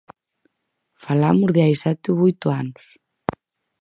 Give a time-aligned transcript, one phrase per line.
[1.05, 2.85] Falamos de hai sete ou oito anos.